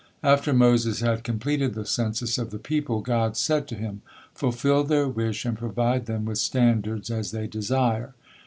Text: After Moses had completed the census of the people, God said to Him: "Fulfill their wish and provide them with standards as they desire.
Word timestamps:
After 0.23 0.51
Moses 0.51 1.01
had 1.01 1.23
completed 1.23 1.75
the 1.75 1.85
census 1.85 2.39
of 2.39 2.49
the 2.49 2.57
people, 2.57 3.01
God 3.01 3.37
said 3.37 3.67
to 3.67 3.75
Him: 3.75 4.01
"Fulfill 4.33 4.83
their 4.83 5.07
wish 5.07 5.45
and 5.45 5.55
provide 5.55 6.07
them 6.07 6.25
with 6.25 6.39
standards 6.39 7.11
as 7.11 7.29
they 7.29 7.45
desire. 7.45 8.15